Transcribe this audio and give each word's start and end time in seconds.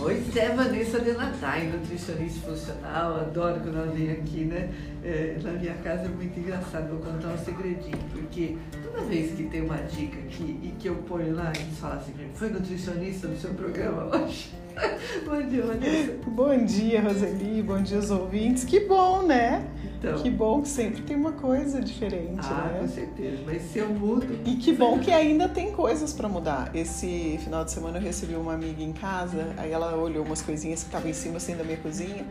Pois 0.00 0.34
é, 0.34 0.48
Vanessa 0.54 0.98
de 0.98 1.12
Natai, 1.12 1.66
nutricionista 1.66 2.48
funcional, 2.48 3.16
adoro 3.16 3.60
quando 3.60 3.76
ela 3.76 3.92
vem 3.92 4.10
aqui, 4.10 4.46
né? 4.46 4.70
É, 5.04 5.36
na 5.42 5.52
minha 5.52 5.74
casa 5.74 6.06
é 6.06 6.08
muito 6.08 6.40
engraçado, 6.40 6.88
vou 6.88 7.00
contar 7.00 7.28
um 7.28 7.36
segredinho, 7.36 7.98
porque 8.10 8.56
toda 8.82 9.04
vez 9.04 9.36
que 9.36 9.42
tem 9.44 9.60
uma 9.60 9.76
dica 9.76 10.18
aqui 10.20 10.58
e 10.62 10.74
que 10.78 10.88
eu 10.88 10.94
ponho 11.06 11.34
lá, 11.34 11.52
eles 11.54 11.78
falam 11.78 11.98
assim, 11.98 12.14
foi 12.34 12.48
nutricionista 12.48 13.28
no 13.28 13.36
seu 13.36 13.52
programa 13.52 14.04
hoje? 14.16 14.50
bom 15.24 15.42
dia, 15.42 15.62
Vanessa. 15.62 16.12
Bom 16.26 16.64
dia, 16.64 17.02
Roseli, 17.02 17.62
bom 17.62 17.82
dia 17.82 17.98
os 17.98 18.10
ouvintes. 18.10 18.64
Que 18.64 18.80
bom, 18.80 19.22
né? 19.22 19.66
Então, 19.98 20.18
Que 20.22 20.30
bom 20.30 20.62
que 20.62 20.68
sempre 20.68 21.02
tem 21.02 21.14
uma 21.14 21.32
coisa 21.32 21.80
diferente, 21.82 22.40
ah, 22.40 22.72
com 22.74 22.82
né? 22.82 22.88
certeza, 22.88 23.42
mas 23.44 23.60
se 23.62 23.80
eu 23.80 23.88
mudo... 23.90 24.26
E 24.46 24.56
que 24.56 24.72
bom 24.72 24.98
que 24.98 25.12
ainda 25.12 25.46
tem 25.46 25.72
coisas 25.72 26.14
pra 26.14 26.26
mudar. 26.26 26.74
Esse 26.74 27.38
final 27.44 27.64
de 27.66 27.70
semana 27.70 27.98
eu 27.98 28.02
recebi 28.02 28.34
uma 28.34 28.54
amiga 28.54 28.82
em 28.82 28.94
casa, 28.94 29.54
aí 29.58 29.70
ela 29.70 29.94
olhou 29.96 30.24
umas 30.24 30.40
coisinhas 30.40 30.80
que 30.80 30.86
estavam 30.86 31.10
em 31.10 31.12
cima 31.12 31.36
assim 31.36 31.54
da 31.54 31.64
minha 31.64 31.76
cozinha. 31.76 32.24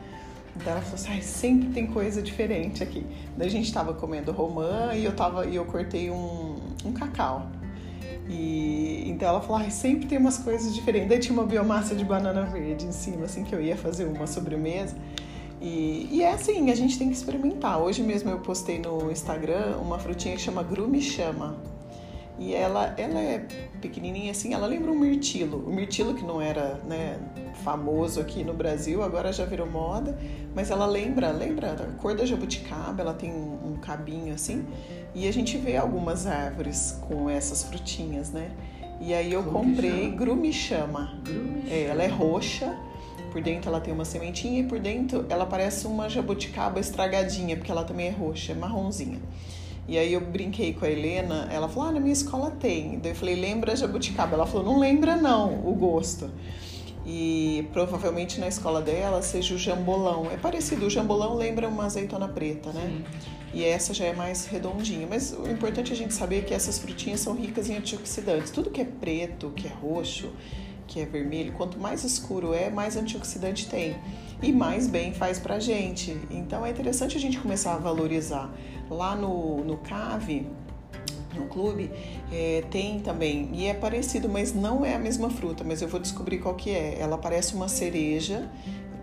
Então 0.56 0.74
ela 0.74 0.82
falou 0.82 0.96
assim, 0.96 1.12
Ai, 1.12 1.22
sempre 1.22 1.70
tem 1.70 1.86
coisa 1.86 2.24
diferente 2.24 2.82
aqui. 2.82 3.06
Daí 3.38 3.48
a 3.48 3.52
gente 3.52 3.72
tava 3.72 3.94
comendo 3.94 4.32
romã 4.32 4.92
e 4.96 5.06
eu 5.06 5.16
tava 5.16 5.46
e 5.46 5.56
eu 5.56 5.66
cortei 5.66 6.10
um, 6.10 6.56
um 6.84 6.92
cacau. 6.92 7.48
E 8.30 9.06
então 9.10 9.28
ela 9.28 9.42
falou, 9.42 9.58
Ai, 9.58 9.72
sempre 9.72 10.08
tem 10.08 10.18
umas 10.18 10.38
coisas 10.38 10.74
diferentes. 10.74 11.10
Daí 11.10 11.20
tinha 11.20 11.34
uma 11.34 11.46
biomassa 11.46 11.96
de 11.96 12.06
banana 12.06 12.44
verde 12.46 12.86
em 12.86 12.92
cima, 12.92 13.26
assim, 13.26 13.44
que 13.44 13.54
eu 13.54 13.62
ia 13.62 13.76
fazer 13.76 14.06
uma 14.06 14.28
sobremesa. 14.28 14.96
E, 15.60 16.08
e 16.12 16.22
é 16.22 16.32
assim, 16.32 16.72
a 16.72 16.76
gente 16.76 16.98
tem 16.98 17.10
que 17.10 17.16
experimentar. 17.16 17.82
Hoje 17.82 18.02
mesmo 18.02 18.30
eu 18.30 18.40
postei 18.40 18.80
no 18.80 19.12
Instagram 19.12 19.78
uma 19.82 19.98
frutinha 19.98 20.36
que 20.36 20.42
chama 20.42 20.64
Grume 20.64 21.02
Chama. 21.02 21.58
E 22.40 22.56
ela, 22.56 22.96
ela 22.98 23.20
é 23.20 23.46
pequenininha 23.82 24.32
assim, 24.32 24.54
ela 24.54 24.66
lembra 24.66 24.90
um 24.92 24.98
mirtilo. 24.98 25.58
O 25.68 25.74
mirtilo 25.74 26.14
que 26.14 26.24
não 26.24 26.42
era 26.42 26.76
né, 26.88 27.20
famoso 27.64 28.22
aqui 28.22 28.46
no 28.46 28.54
Brasil, 28.54 29.04
agora 29.04 29.34
já 29.34 29.44
virou 29.44 29.70
moda. 29.70 30.18
Mas 30.56 30.72
ela 30.72 30.86
lembra, 30.86 31.32
lembra 31.32 31.74
a 31.74 32.02
cor 32.02 32.16
da 32.16 32.26
jabuticaba, 32.26 33.02
ela 33.02 33.14
tem 33.14 33.30
um, 33.30 33.74
um 33.74 33.76
cabinho 33.76 34.34
assim. 34.34 34.66
E 35.14 35.28
a 35.28 35.34
gente 35.34 35.58
vê 35.58 35.76
algumas 35.76 36.26
árvores 36.26 36.98
com 37.02 37.30
essas 37.30 37.64
frutinhas, 37.64 38.32
né? 38.32 38.52
E 39.02 39.14
aí 39.14 39.34
eu 39.34 39.44
Como 39.44 39.60
comprei 39.60 40.04
chama? 40.04 40.16
Grume 40.16 40.54
Chama. 40.54 41.22
Grume 41.24 41.64
É, 41.70 41.84
ela 41.86 42.04
é 42.04 42.08
roxa, 42.08 42.78
por 43.32 43.42
dentro 43.42 43.70
ela 43.70 43.82
tem 43.82 43.94
uma 43.94 44.06
sementinha 44.06 44.62
e 44.62 44.64
por 44.64 44.80
dentro 44.80 45.26
ela 45.30 45.46
parece 45.46 45.88
uma 45.88 46.10
jabuticaba 46.10 46.80
estragadinha, 46.80 47.56
porque 47.58 47.72
ela 47.72 47.84
também 47.84 48.08
é 48.08 48.12
roxa, 48.12 48.54
é 48.54 48.56
marronzinha. 48.56 49.20
E 49.90 49.98
aí 49.98 50.14
eu 50.14 50.22
brinquei 50.22 50.72
com 50.72 50.86
a 50.86 50.90
Helena, 50.90 51.50
ela 51.52 51.68
falou, 51.68 51.90
ah, 51.90 51.92
na 51.94 52.00
minha 52.00 52.14
escola 52.14 52.52
tem. 52.52 53.00
Daí 53.00 53.12
eu 53.12 53.16
falei, 53.16 53.34
lembra 53.34 53.76
jabuticaba? 53.76 54.36
Ela 54.36 54.46
falou, 54.46 54.64
não 54.64 54.80
lembra 54.80 55.16
não 55.16 55.68
o 55.68 55.74
gosto. 55.74 56.30
E 57.04 57.68
provavelmente 57.74 58.40
na 58.40 58.48
escola 58.48 58.84
dela 58.84 59.20
seja 59.24 59.56
o 59.56 59.58
jambolão. 59.58 60.28
É 60.32 60.38
parecido, 60.38 60.86
o 60.86 60.90
jambolão 60.92 61.34
lembra 61.34 61.68
uma 61.68 61.86
azeitona 61.86 62.28
preta, 62.28 62.72
né? 62.72 62.84
Sim. 62.86 63.04
E 63.52 63.66
essa 63.66 63.92
já 63.92 64.06
é 64.06 64.14
mais 64.14 64.46
redondinha. 64.46 65.08
Mas 65.10 65.34
o 65.34 65.50
importante 65.50 65.92
é 65.92 65.96
a 65.96 65.98
gente 65.98 66.14
saber 66.14 66.46
que 66.46 66.54
essas 66.54 66.78
frutinhas 66.78 67.22
são 67.22 67.34
ricas 67.34 67.68
em 67.68 67.76
antioxidantes. 67.76 68.52
Tudo 68.52 68.70
que 68.70 68.82
é 68.82 68.86
preto, 68.86 69.50
que 69.56 69.66
é 69.66 69.72
roxo, 69.72 70.30
que 70.86 71.00
é 71.00 71.06
vermelho, 71.06 71.54
quanto 71.54 71.80
mais 71.80 72.04
escuro 72.04 72.54
é, 72.54 72.70
mais 72.70 72.96
antioxidante 72.96 73.68
tem. 73.68 73.96
E 74.40 74.52
mais 74.52 74.86
bem 74.86 75.16
faz 75.16 75.40
pra 75.40 75.60
gente. 75.60 76.16
Então 76.30 76.64
é 76.64 76.70
interessante 76.70 77.18
a 77.18 77.20
gente 77.20 77.40
começar 77.40 77.74
a 77.74 77.78
valorizar. 77.78 78.54
Lá 78.90 79.16
no, 79.16 79.64
no 79.64 79.78
CAVE, 79.78 80.48
no 81.36 81.46
clube, 81.46 81.92
é, 82.32 82.64
tem 82.72 83.00
também, 83.00 83.50
e 83.54 83.68
é 83.68 83.74
parecido, 83.74 84.28
mas 84.28 84.54
não 84.54 84.86
é 84.86 84.96
a 84.96 85.00
mesma 85.00 85.30
fruta, 85.30 85.64
mas 85.64 85.82
eu 85.82 85.88
vou 85.88 86.00
descobrir 86.00 86.40
qual 86.40 86.56
que 86.56 86.72
é. 86.72 87.00
Ela 87.00 87.18
parece 87.18 87.54
uma 87.54 87.68
cereja, 87.68 88.50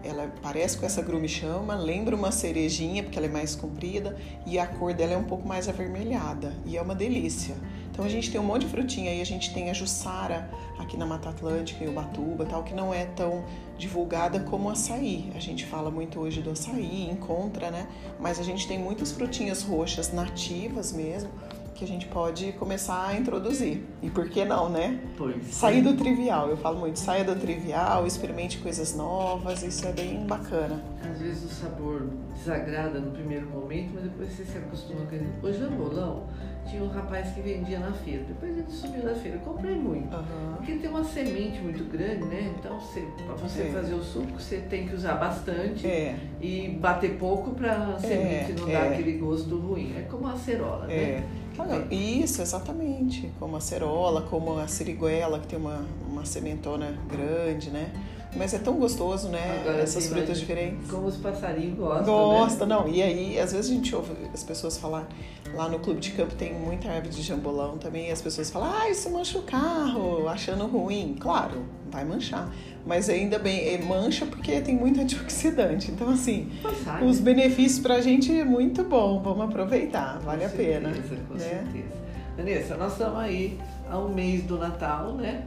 ela 0.03 0.33
parece 0.43 0.79
com 0.79 0.87
essa 0.87 1.03
grume 1.03 1.29
chama, 1.29 1.75
lembra 1.75 2.15
uma 2.15 2.31
cerejinha, 2.31 3.03
porque 3.03 3.19
ela 3.19 3.27
é 3.27 3.31
mais 3.31 3.55
comprida, 3.55 4.17
e 4.45 4.59
a 4.59 4.67
cor 4.67 4.93
dela 4.93 5.13
é 5.13 5.17
um 5.17 5.25
pouco 5.25 5.47
mais 5.47 5.69
avermelhada, 5.69 6.53
e 6.65 6.77
é 6.77 6.83
uma 6.83 6.95
delícia. 6.95 7.55
Então 7.97 8.05
a 8.05 8.11
gente 8.11 8.31
tem 8.31 8.39
um 8.39 8.45
monte 8.45 8.67
de 8.67 8.69
frutinha 8.69 9.11
aí, 9.11 9.23
a 9.23 9.25
gente 9.25 9.55
tem 9.55 9.71
a 9.71 9.73
Jussara 9.73 10.51
aqui 10.79 10.99
na 10.99 11.07
Mata 11.07 11.31
Atlântica 11.31 11.83
e 11.83 11.89
Ubatuba, 11.89 12.45
tal, 12.45 12.63
que 12.63 12.75
não 12.75 12.93
é 12.93 13.07
tão 13.07 13.43
divulgada 13.79 14.39
como 14.41 14.69
o 14.69 14.71
açaí. 14.71 15.33
A 15.35 15.39
gente 15.39 15.65
fala 15.65 15.91
muito 15.91 16.21
hoje 16.21 16.43
do 16.43 16.51
açaí, 16.51 17.09
encontra, 17.11 17.71
né? 17.71 17.89
Mas 18.21 18.39
a 18.39 18.43
gente 18.43 18.69
tem 18.69 18.79
muitas 18.79 19.13
frutinhas 19.13 19.63
roxas 19.63 20.13
nativas 20.13 20.93
mesmo 20.93 21.31
que 21.75 21.85
a 21.85 21.89
gente 21.89 22.07
pode 22.07 22.53
começar 22.53 23.07
a 23.07 23.17
introduzir. 23.17 23.83
E 24.03 24.11
por 24.11 24.29
que 24.29 24.45
não, 24.45 24.69
né? 24.69 25.01
Pois. 25.17 25.55
Sair 25.55 25.81
do 25.81 25.95
trivial. 25.95 26.51
Eu 26.51 26.57
falo 26.59 26.79
muito, 26.79 26.99
saia 26.99 27.25
do 27.25 27.35
trivial, 27.35 28.07
experimente 28.07 28.59
coisas 28.59 28.95
novas, 28.95 29.63
isso 29.63 29.87
é 29.87 29.93
bem 29.93 30.27
bacana. 30.27 30.83
Às 31.03 31.19
vezes 31.19 31.45
o 31.45 31.55
sabor 31.55 32.11
desagrada 32.35 33.01
no 33.01 33.11
primeiro 33.11 33.47
momento, 33.47 33.93
mas 33.95 34.05
depois 34.05 34.33
você 34.33 34.45
se 34.45 34.59
acostuma 34.59 35.07
com 35.07 35.15
ele. 35.15 35.29
O 35.43 35.51
jambolão 35.51 36.27
tinha 36.67 36.83
um 36.83 36.89
rapaz 36.89 37.31
que 37.33 37.41
vendia 37.41 37.79
na 37.79 37.93
feira. 37.93 38.25
Depois 38.25 38.57
ele 38.57 38.67
sumiu 38.69 39.03
da 39.03 39.15
feira. 39.15 39.37
Eu 39.39 39.41
comprei 39.41 39.75
muito. 39.75 40.15
Aham. 40.15 40.55
Porque 40.57 40.75
tem 40.75 40.91
uma 40.91 41.05
semente 41.05 41.61
muito 41.61 41.85
grande, 41.85 42.25
né? 42.25 42.53
Então, 42.59 42.79
para 43.27 43.35
você 43.37 43.63
É. 43.63 43.65
fazer 43.73 43.95
o 43.95 44.03
suco, 44.03 44.39
você 44.41 44.59
tem 44.69 44.87
que 44.89 44.95
usar 44.95 45.15
bastante 45.15 45.87
É, 45.87 46.17
e 46.41 46.69
bater 46.81 47.17
pouco 47.19 47.53
para 47.53 47.73
a 47.95 47.99
semente 47.99 48.53
não 48.53 48.67
dar 48.67 48.87
é. 48.87 48.89
aquele 48.93 49.13
gosto 49.19 49.57
ruim. 49.59 49.95
É 49.97 50.03
como 50.03 50.27
a 50.27 50.33
acerola, 50.33 50.91
é. 50.93 51.21
né? 51.21 51.25
Ah, 51.59 51.87
Isso, 51.95 52.43
exatamente. 52.43 53.31
Como 53.39 53.57
a 53.57 53.61
cerola, 53.61 54.23
como 54.23 54.59
a 54.59 54.67
siriguela, 54.69 55.39
que 55.41 55.47
tem 55.47 55.59
uma, 55.59 55.85
uma 56.07 56.25
sementona 56.25 56.95
grande, 57.09 57.71
né? 57.71 57.91
Mas 58.35 58.53
é 58.53 58.59
tão 58.59 58.75
gostoso, 58.75 59.29
né? 59.29 59.61
Agora 59.61 59.83
Essas 59.83 60.07
frutas 60.09 60.39
diferentes. 60.39 60.91
Como 60.91 61.07
os 61.07 61.17
passarinhos 61.17 61.79
gostam, 61.79 62.05
Gosta, 62.05 62.67
né? 62.67 62.75
não. 62.75 62.89
E 62.89 63.03
aí, 63.03 63.39
às 63.39 63.53
vezes 63.53 63.71
a 63.71 63.75
gente 63.75 63.95
ouve 63.95 64.13
as 64.35 64.43
pessoas 64.43 64.77
falar, 64.77 65.09
lá 65.55 65.69
no 65.69 65.79
clube 65.79 66.01
de 66.01 66.11
campo 66.11 66.35
tem 66.35 66.53
muita 66.53 66.89
árvore 66.91 67.15
de 67.15 67.23
jambolão 67.23 67.79
também, 67.79 68.09
e 68.09 68.13
as 68.13 68.21
pessoas 68.21 68.51
falam, 68.51 68.71
ah, 68.75 68.91
isso 68.91 69.09
mancha 69.11 69.39
o 69.39 69.43
carro, 69.43 70.29
achando 70.29 70.67
ruim. 70.67 71.17
Claro, 71.19 71.65
vai 71.91 72.05
manchar. 72.05 72.53
Mas 72.85 73.09
ainda 73.09 73.39
bem, 73.39 73.69
é, 73.75 73.79
mancha 73.79 74.27
porque 74.27 74.61
tem 74.61 74.77
muito 74.77 75.01
antioxidante. 75.03 75.91
Então, 75.91 76.11
assim, 76.11 76.51
Passar, 76.63 77.03
os 77.03 77.19
né? 77.19 77.25
benefícios 77.33 77.81
pra 77.81 78.01
gente 78.03 78.31
é 78.39 78.45
muito 78.45 78.85
bom. 78.85 79.21
Vamos 79.23 79.47
aproveitar, 79.47 80.19
vale 80.21 80.41
Com 80.41 80.47
a 80.47 80.51
pena. 80.51 80.93
certeza, 80.93 81.23
Com 81.27 81.35
né? 81.35 81.41
certeza. 81.41 82.07
Vanessa, 82.37 82.77
nós 82.77 82.93
estamos 82.93 83.19
aí 83.19 83.59
há 83.91 83.99
um 83.99 84.13
mês 84.13 84.43
do 84.43 84.59
Natal, 84.59 85.13
né? 85.15 85.45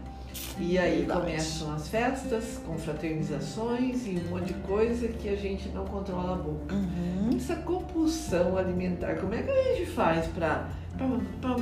E 0.60 0.78
aí 0.78 1.00
Verdade. 1.00 1.22
começam 1.22 1.74
as 1.74 1.88
festas, 1.88 2.60
confraternizações 2.66 4.06
e 4.06 4.22
um 4.26 4.30
monte 4.30 4.48
de 4.48 4.54
coisa 4.56 5.08
que 5.08 5.30
a 5.30 5.36
gente 5.36 5.70
não 5.70 5.86
controla 5.86 6.34
a 6.34 6.36
boca. 6.36 6.76
Uhum. 6.76 7.30
Essa 7.36 7.56
compulsão 7.56 8.58
alimentar, 8.58 9.16
como 9.16 9.34
é 9.34 9.42
que 9.42 9.50
a 9.50 9.76
gente 9.76 9.86
faz 9.92 10.28
para 10.28 10.68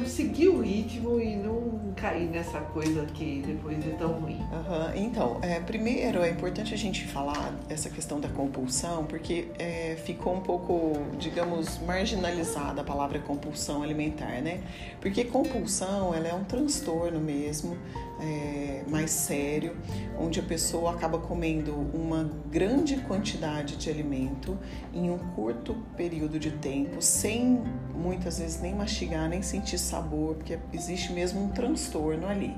seguir 0.08 0.48
o 0.48 0.62
ritmo 0.62 1.20
e 1.20 1.36
não 1.36 1.94
cair 1.96 2.28
nessa 2.28 2.60
coisa 2.60 3.06
que 3.06 3.44
depois 3.46 3.78
é 3.86 3.92
tão 3.92 4.14
ruim? 4.14 4.40
Aham, 4.52 4.94
Então, 4.96 5.38
é, 5.42 5.60
primeiro 5.60 6.22
é 6.22 6.30
importante 6.30 6.74
a 6.74 6.78
gente 6.78 7.06
falar 7.06 7.54
essa 7.70 7.90
questão 7.90 8.20
da 8.20 8.30
compulsão, 8.30 9.06
porque 9.06 9.50
é, 9.60 9.96
ficou 10.04 10.36
um 10.36 10.42
pouco, 10.42 10.94
digamos, 11.20 11.80
marginalizada 11.86 12.82
a 12.82 12.84
palavra 12.84 13.20
compulsão 13.20 13.84
alimentar, 13.84 14.42
né? 14.42 14.62
Porque 15.00 15.24
compulsão, 15.24 16.14
ela 16.16 16.28
é 16.28 16.34
um 16.34 16.44
transtorno 16.44 17.20
mesmo, 17.20 17.78
é, 18.20 18.84
mais 18.88 19.12
sério, 19.12 19.76
onde 20.20 20.40
a 20.40 20.44
pessoa 20.44 20.92
acaba 20.94 21.20
comendo 21.20 21.74
uma 21.94 22.30
grande 22.50 22.98
quantidade 22.98 23.76
de 23.76 23.90
alimento 23.90 24.58
em 24.94 25.10
um 25.10 25.18
curto 25.36 25.76
período 25.96 26.40
de 26.40 26.52
tempo, 26.52 27.02
sem 27.02 27.62
muitas 27.94 28.40
vezes 28.40 28.62
nem 28.62 28.74
mastigar, 28.74 29.27
nem 29.28 29.42
sentir 29.42 29.78
sabor, 29.78 30.36
porque 30.36 30.58
existe 30.74 31.12
mesmo 31.12 31.44
um 31.44 31.50
transtorno 31.50 32.28
ali. 32.28 32.56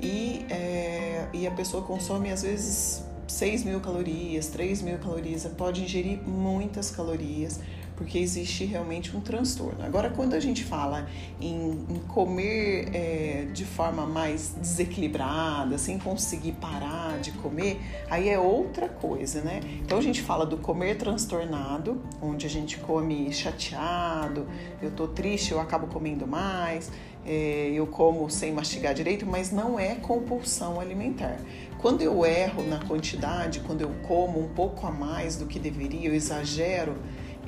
E, 0.00 0.46
é, 0.50 1.28
e 1.32 1.46
a 1.46 1.50
pessoa 1.50 1.82
consome 1.82 2.30
às 2.30 2.42
vezes 2.42 3.04
6 3.26 3.64
mil 3.64 3.80
calorias, 3.80 4.48
3 4.48 4.82
mil 4.82 4.98
calorias, 4.98 5.46
pode 5.56 5.82
ingerir 5.82 6.20
muitas 6.26 6.90
calorias, 6.90 7.60
porque 7.96 8.18
existe 8.18 8.64
realmente 8.64 9.14
um 9.14 9.20
transtorno. 9.20 9.84
Agora, 9.84 10.08
quando 10.10 10.34
a 10.34 10.40
gente 10.40 10.64
fala 10.64 11.06
em, 11.40 11.84
em 11.88 11.98
comer 12.08 12.88
é, 12.94 13.46
de 13.52 13.64
forma 13.64 14.06
mais 14.06 14.54
desequilibrada, 14.58 15.76
sem 15.76 15.98
conseguir 15.98 16.52
parar 16.52 17.09
de 17.20 17.32
comer, 17.32 17.80
aí 18.10 18.28
é 18.28 18.38
outra 18.38 18.88
coisa, 18.88 19.40
né? 19.42 19.60
Então 19.82 19.98
a 19.98 20.02
gente 20.02 20.22
fala 20.22 20.44
do 20.46 20.56
comer 20.56 20.96
transtornado, 20.96 22.00
onde 22.20 22.46
a 22.46 22.50
gente 22.50 22.78
come 22.78 23.32
chateado, 23.32 24.46
eu 24.82 24.90
tô 24.90 25.06
triste, 25.06 25.52
eu 25.52 25.60
acabo 25.60 25.86
comendo 25.86 26.26
mais, 26.26 26.90
é, 27.24 27.70
eu 27.74 27.86
como 27.86 28.28
sem 28.30 28.52
mastigar 28.52 28.94
direito, 28.94 29.26
mas 29.26 29.52
não 29.52 29.78
é 29.78 29.94
compulsão 29.94 30.80
alimentar. 30.80 31.38
Quando 31.78 32.02
eu 32.02 32.24
erro 32.24 32.62
na 32.62 32.78
quantidade, 32.78 33.60
quando 33.60 33.82
eu 33.82 33.90
como 34.06 34.40
um 34.40 34.48
pouco 34.48 34.86
a 34.86 34.90
mais 34.90 35.36
do 35.36 35.46
que 35.46 35.58
deveria, 35.58 36.08
eu 36.08 36.14
exagero, 36.14 36.96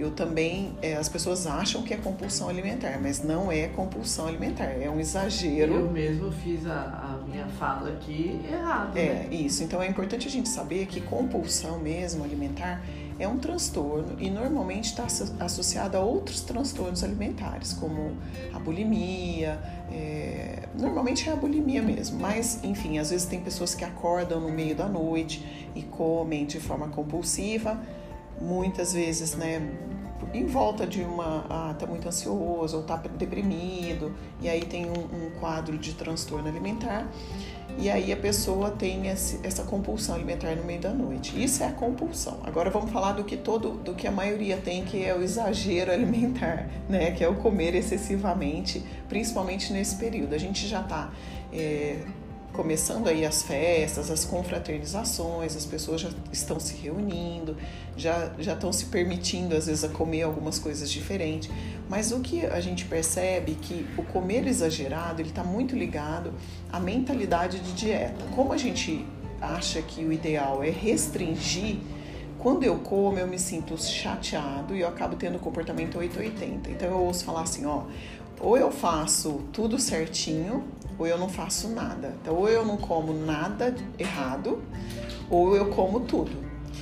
eu 0.02 0.10
também, 0.10 0.76
é, 0.82 0.94
as 0.94 1.08
pessoas 1.08 1.46
acham 1.46 1.82
que 1.82 1.94
é 1.94 1.96
compulsão 1.96 2.48
alimentar, 2.48 2.98
mas 3.00 3.22
não 3.22 3.52
é 3.52 3.68
compulsão 3.68 4.26
alimentar, 4.26 4.64
é 4.64 4.90
um 4.90 4.98
exagero. 4.98 5.74
Eu 5.74 5.90
mesmo 5.90 6.32
fiz 6.32 6.66
a, 6.66 6.72
a 6.72 7.24
minha 7.24 7.46
fala 7.46 7.90
aqui 7.90 8.40
errado. 8.50 8.96
É, 8.96 9.04
né? 9.04 9.28
isso. 9.30 9.62
Então 9.62 9.80
é 9.80 9.86
importante 9.86 10.26
a 10.26 10.30
gente 10.30 10.48
saber 10.48 10.86
que 10.86 11.00
compulsão 11.00 11.78
mesmo 11.78 12.24
alimentar 12.24 12.82
é 13.16 13.28
um 13.28 13.38
transtorno 13.38 14.16
e 14.18 14.28
normalmente 14.28 14.86
está 14.86 15.06
associado 15.38 15.96
a 15.96 16.00
outros 16.00 16.40
transtornos 16.40 17.04
alimentares, 17.04 17.72
como 17.72 18.16
a 18.52 18.58
bulimia, 18.58 19.60
é, 19.92 20.64
normalmente 20.76 21.28
é 21.28 21.32
a 21.32 21.36
bulimia 21.36 21.82
mesmo, 21.82 22.18
mas 22.18 22.64
enfim, 22.64 22.98
às 22.98 23.10
vezes 23.10 23.26
tem 23.26 23.40
pessoas 23.40 23.74
que 23.74 23.84
acordam 23.84 24.40
no 24.40 24.50
meio 24.50 24.74
da 24.74 24.88
noite 24.88 25.70
e 25.76 25.82
comem 25.82 26.44
de 26.44 26.58
forma 26.58 26.88
compulsiva, 26.88 27.80
muitas 28.42 28.92
vezes, 28.92 29.34
né, 29.34 29.60
em 30.34 30.46
volta 30.46 30.86
de 30.86 31.02
uma, 31.02 31.44
ah, 31.48 31.74
tá 31.78 31.86
muito 31.86 32.08
ansioso 32.08 32.78
ou 32.78 32.82
tá 32.82 32.96
deprimido, 32.96 34.14
e 34.40 34.48
aí 34.48 34.64
tem 34.64 34.86
um, 34.86 35.26
um 35.26 35.30
quadro 35.38 35.76
de 35.76 35.94
transtorno 35.94 36.48
alimentar. 36.48 37.06
E 37.78 37.90
aí 37.90 38.12
a 38.12 38.16
pessoa 38.16 38.70
tem 38.70 39.08
esse, 39.08 39.40
essa 39.42 39.62
compulsão 39.62 40.14
alimentar 40.14 40.54
no 40.54 40.64
meio 40.64 40.80
da 40.80 40.90
noite. 40.90 41.42
Isso 41.42 41.62
é 41.62 41.66
a 41.66 41.72
compulsão. 41.72 42.38
Agora 42.44 42.70
vamos 42.70 42.90
falar 42.90 43.12
do 43.12 43.24
que 43.24 43.36
todo, 43.36 43.70
do 43.70 43.94
que 43.94 44.06
a 44.06 44.10
maioria 44.10 44.58
tem, 44.58 44.84
que 44.84 45.02
é 45.02 45.14
o 45.14 45.22
exagero 45.22 45.90
alimentar, 45.92 46.68
né? 46.88 47.12
Que 47.12 47.24
é 47.24 47.28
o 47.28 47.36
comer 47.36 47.74
excessivamente, 47.74 48.84
principalmente 49.08 49.72
nesse 49.72 49.96
período. 49.96 50.34
A 50.34 50.38
gente 50.38 50.66
já 50.68 50.80
está 50.80 51.10
é, 51.52 52.04
começando 52.52 53.08
aí 53.08 53.24
as 53.24 53.42
festas, 53.42 54.10
as 54.10 54.24
confraternizações, 54.24 55.56
as 55.56 55.64
pessoas 55.64 56.02
já 56.02 56.10
estão 56.30 56.60
se 56.60 56.74
reunindo, 56.74 57.56
já, 57.96 58.32
já 58.38 58.52
estão 58.52 58.72
se 58.72 58.86
permitindo 58.86 59.56
às 59.56 59.66
vezes 59.66 59.84
a 59.84 59.88
comer 59.88 60.22
algumas 60.22 60.58
coisas 60.58 60.90
diferentes. 60.90 61.50
Mas 61.88 62.12
o 62.12 62.20
que 62.20 62.44
a 62.44 62.60
gente 62.60 62.84
percebe 62.84 63.52
é 63.52 63.54
que 63.54 63.86
o 63.96 64.02
comer 64.02 64.46
exagerado 64.46 65.22
ele 65.22 65.30
está 65.30 65.42
muito 65.42 65.74
ligado 65.74 66.32
à 66.70 66.78
mentalidade 66.78 67.58
de 67.58 67.72
dieta. 67.72 68.24
Como 68.34 68.52
a 68.52 68.58
gente 68.58 69.04
acha 69.40 69.80
que 69.82 70.04
o 70.04 70.12
ideal 70.12 70.62
é 70.62 70.70
restringir, 70.70 71.78
quando 72.38 72.64
eu 72.64 72.78
como 72.78 73.18
eu 73.18 73.26
me 73.26 73.38
sinto 73.38 73.80
chateado 73.80 74.74
e 74.74 74.80
eu 74.80 74.88
acabo 74.88 75.14
tendo 75.16 75.38
comportamento 75.38 75.98
880. 75.98 76.70
Então 76.70 76.88
eu 76.88 76.98
ouço 76.98 77.24
falar 77.24 77.42
assim, 77.42 77.64
ó, 77.64 77.84
ou 78.42 78.58
eu 78.58 78.70
faço 78.72 79.40
tudo 79.52 79.78
certinho 79.78 80.64
ou 80.98 81.06
eu 81.06 81.16
não 81.16 81.28
faço 81.28 81.68
nada. 81.68 82.14
Então, 82.20 82.34
ou 82.34 82.48
eu 82.48 82.64
não 82.64 82.76
como 82.76 83.12
nada 83.12 83.74
errado, 83.98 84.62
ou 85.30 85.56
eu 85.56 85.70
como 85.70 86.00
tudo. 86.00 86.30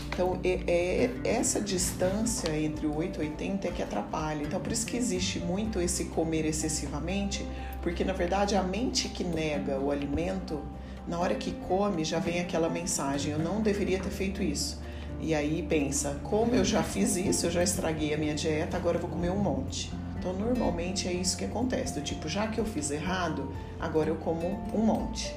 Então, 0.08 0.38
é, 0.42 0.60
é 0.66 1.10
essa 1.24 1.60
distância 1.60 2.54
entre 2.56 2.86
o 2.86 2.96
8 2.96 3.22
e 3.22 3.26
80 3.26 3.68
é 3.68 3.70
que 3.70 3.82
atrapalha. 3.82 4.42
Então, 4.42 4.60
por 4.60 4.72
isso 4.72 4.86
que 4.86 4.96
existe 4.96 5.38
muito 5.38 5.80
esse 5.80 6.06
comer 6.06 6.44
excessivamente, 6.44 7.46
porque 7.80 8.04
na 8.04 8.12
verdade 8.12 8.56
a 8.56 8.62
mente 8.62 9.08
que 9.08 9.24
nega 9.24 9.78
o 9.78 9.90
alimento, 9.90 10.60
na 11.06 11.18
hora 11.18 11.34
que 11.34 11.52
come, 11.52 12.04
já 12.04 12.18
vem 12.18 12.40
aquela 12.40 12.68
mensagem: 12.68 13.32
eu 13.32 13.38
não 13.38 13.62
deveria 13.62 13.98
ter 13.98 14.10
feito 14.10 14.42
isso. 14.42 14.80
E 15.20 15.34
aí 15.34 15.64
pensa, 15.68 16.18
como 16.22 16.54
eu 16.54 16.64
já 16.64 16.82
fiz 16.82 17.16
isso, 17.16 17.46
eu 17.46 17.50
já 17.50 17.62
estraguei 17.62 18.14
a 18.14 18.18
minha 18.18 18.34
dieta, 18.34 18.76
agora 18.76 18.96
eu 18.96 19.00
vou 19.00 19.10
comer 19.10 19.30
um 19.30 19.38
monte. 19.38 19.92
Então, 20.20 20.34
normalmente 20.34 21.08
é 21.08 21.12
isso 21.14 21.34
que 21.34 21.46
acontece, 21.46 21.94
do 21.94 22.02
tipo, 22.02 22.28
já 22.28 22.46
que 22.46 22.60
eu 22.60 22.64
fiz 22.66 22.90
errado, 22.90 23.50
agora 23.80 24.10
eu 24.10 24.16
como 24.16 24.46
um 24.74 24.84
monte. 24.84 25.34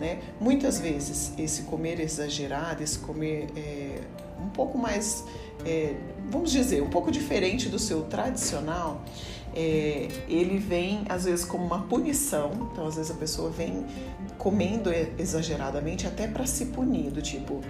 Né? 0.00 0.18
Muitas 0.40 0.80
vezes 0.80 1.32
esse 1.38 1.62
comer 1.62 2.00
exagerado, 2.00 2.82
esse 2.82 2.98
comer 2.98 3.46
é, 3.56 4.00
um 4.42 4.48
pouco 4.48 4.76
mais, 4.76 5.24
é, 5.64 5.94
vamos 6.28 6.50
dizer, 6.50 6.82
um 6.82 6.90
pouco 6.90 7.12
diferente 7.12 7.68
do 7.68 7.78
seu 7.78 8.02
tradicional, 8.02 9.00
é, 9.56 10.08
ele 10.28 10.58
vem 10.58 11.04
às 11.08 11.24
vezes 11.24 11.44
como 11.44 11.64
uma 11.64 11.82
punição. 11.84 12.68
Então, 12.70 12.86
às 12.86 12.96
vezes 12.96 13.10
a 13.10 13.14
pessoa 13.14 13.50
vem 13.50 13.86
comendo 14.36 14.90
exageradamente 15.18 16.06
até 16.06 16.28
para 16.28 16.46
se 16.46 16.66
punir, 16.66 17.10
do 17.10 17.22
tipo, 17.22 17.62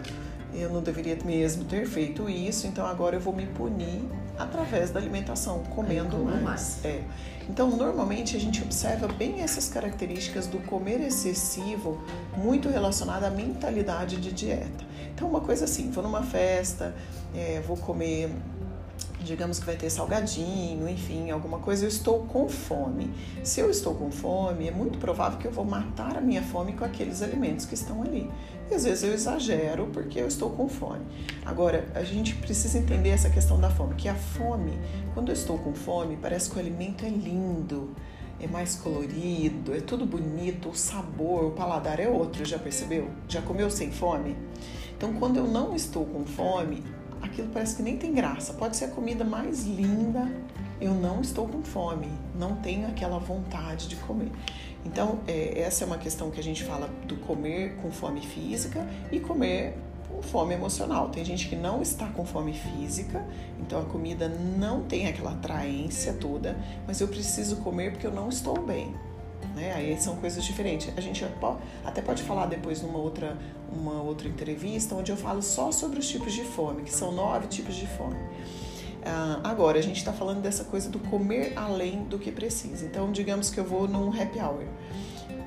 eu 0.53 0.69
não 0.69 0.83
deveria 0.83 1.17
mesmo 1.25 1.65
ter 1.65 1.87
feito 1.87 2.29
isso, 2.29 2.67
então 2.67 2.85
agora 2.85 3.17
eu 3.17 3.21
vou 3.21 3.33
me 3.33 3.47
punir 3.47 4.03
através 4.37 4.91
da 4.91 4.99
alimentação, 4.99 5.63
comendo 5.75 6.19
mais. 6.19 6.43
mais. 6.43 6.85
É. 6.85 7.03
Então, 7.49 7.71
normalmente 7.77 8.37
a 8.37 8.41
gente 8.41 8.61
observa 8.63 9.07
bem 9.07 9.41
essas 9.41 9.69
características 9.69 10.49
do 10.49 10.59
comer 10.59 11.01
excessivo, 11.01 12.03
muito 12.37 12.69
relacionada 12.69 13.29
à 13.29 13.31
mentalidade 13.31 14.17
de 14.17 14.33
dieta. 14.33 14.85
Então, 15.15 15.29
uma 15.29 15.41
coisa 15.41 15.65
assim, 15.65 15.91
vou 15.91 16.03
numa 16.03 16.23
festa, 16.23 16.95
é, 17.35 17.63
vou 17.67 17.77
comer 17.77 18.31
digamos 19.27 19.59
que 19.59 19.67
vai 19.67 19.77
ter 19.77 19.91
salgadinho, 19.91 20.89
enfim, 20.89 21.31
alguma 21.31 21.59
coisa, 21.59 21.85
eu 21.85 21.89
estou 21.89 22.21
com 22.21 22.49
fome. 22.49 23.11
Se 23.43 23.61
eu 23.61 23.69
estou 23.71 23.95
com 23.95 24.11
fome, 24.11 24.69
é 24.69 24.71
muito 24.71 24.99
provável 24.99 25.39
que 25.39 25.47
eu 25.47 25.53
vou 25.53 25.65
matar 25.65 26.17
a 26.17 26.21
minha 26.21 26.43
fome 26.43 26.73
com 26.73 26.85
aqueles 26.85 27.23
alimentos 27.23 27.67
que 27.67 27.75
estão 27.75 28.03
ali. 28.03 28.31
E 28.71 28.75
às 28.75 28.85
vezes 28.85 29.03
eu 29.03 29.13
exagero 29.13 29.89
porque 29.93 30.21
eu 30.21 30.29
estou 30.29 30.51
com 30.51 30.69
fome. 30.69 31.05
Agora, 31.45 31.87
a 31.95 32.03
gente 32.03 32.35
precisa 32.37 32.79
entender 32.79 33.11
essa 33.11 33.29
questão 33.29 33.61
da 33.61 33.69
fome, 33.69 33.95
que 33.97 34.09
a 34.09 34.15
fome, 34.15 34.79
quando 35.13 35.29
eu 35.29 35.35
estou 35.35 35.59
com 35.59 35.75
fome, 35.75 36.17
parece 36.17 36.49
que 36.49 36.57
o 36.57 36.61
alimento 36.61 37.05
é 37.05 37.09
lindo, 37.09 37.95
é 38.41 38.47
mais 38.47 38.77
colorido, 38.77 39.75
é 39.75 39.81
tudo 39.81 40.07
bonito, 40.07 40.69
o 40.69 40.75
sabor, 40.75 41.45
o 41.45 41.51
paladar 41.51 41.99
é 41.99 42.09
outro, 42.09 42.45
já 42.45 42.59
percebeu? 42.59 43.09
Já 43.29 43.43
comeu 43.43 43.71
sem 43.71 43.91
fome? 43.91 44.37
Então, 44.97 45.13
quando 45.15 45.37
eu 45.37 45.47
não 45.47 45.75
estou 45.75 46.07
com 46.07 46.25
fome, 46.25 46.83
aquilo 47.27 47.49
parece 47.53 47.77
que 47.77 47.83
nem 47.83 47.97
tem 47.97 48.13
graça. 48.13 48.53
Pode 48.55 48.77
ser 48.77 48.87
a 48.87 48.89
comida 48.89 49.25
mais 49.25 49.65
linda, 49.65 50.31
eu 50.81 50.95
não 50.95 51.21
estou 51.21 51.47
com 51.47 51.63
fome, 51.63 52.09
não 52.35 52.57
tenho 52.57 52.87
aquela 52.89 53.19
vontade 53.19 53.89
de 53.89 53.97
comer. 53.97 54.31
Então, 54.85 55.19
é, 55.27 55.61
essa 55.61 55.85
é 55.85 55.87
uma 55.87 55.99
questão 55.99 56.31
que 56.31 56.39
a 56.39 56.43
gente 56.43 56.65
fala 56.65 56.89
do 57.07 57.17
comer 57.17 57.77
com 57.83 57.91
fome 57.91 58.21
física 58.21 58.87
e 59.11 59.19
comer 59.19 59.77
com 60.09 60.23
fome 60.23 60.55
emocional. 60.55 61.09
Tem 61.09 61.25
gente 61.25 61.49
que 61.49 61.57
não 61.57 61.83
está 61.83 62.07
com 62.07 62.25
fome 62.25 62.53
física, 62.53 63.27
então 63.61 63.81
a 63.81 63.85
comida 63.85 64.29
não 64.29 64.83
tem 64.83 65.09
aquela 65.09 65.33
atraência 65.33 66.13
toda, 66.13 66.57
mas 66.87 67.01
eu 67.01 67.09
preciso 67.09 67.57
comer 67.57 67.93
porque 67.93 68.07
eu 68.07 68.13
não 68.13 68.29
estou 68.29 68.65
bem. 68.65 68.95
Né? 69.57 69.73
Aí 69.75 69.99
são 69.99 70.17
coisas 70.17 70.45
diferentes. 70.45 70.93
A 70.95 71.01
gente 71.01 71.27
até 71.83 72.03
pode 72.03 72.23
falar 72.23 72.45
depois 72.45 72.83
numa 72.83 72.99
outra, 72.99 73.39
uma 73.73 74.03
outra 74.03 74.29
entrevista 74.29 74.95
onde 74.95 75.11
eu 75.11 75.17
falo 75.17 75.43
só 75.43 75.73
sobre 75.73 75.99
os 75.99 76.07
tipos 76.07 76.35
de 76.35 76.45
fome, 76.45 76.83
que 76.83 76.93
são 76.93 77.11
nove 77.11 77.47
tipos 77.47 77.75
de 77.75 77.87
fome. 77.87 78.17
Uh, 78.17 79.41
agora, 79.43 79.79
a 79.79 79.83
gente 79.83 79.97
está 79.97 80.13
falando 80.13 80.43
dessa 80.43 80.65
coisa 80.65 80.91
do 80.91 80.99
comer 80.99 81.55
além 81.57 82.05
do 82.05 82.19
que 82.19 82.31
precisa. 82.31 82.85
Então, 82.85 83.11
digamos 83.11 83.49
que 83.49 83.59
eu 83.59 83.65
vou 83.65 83.89
num 83.89 84.11
happy 84.11 84.39
hour. 84.39 84.65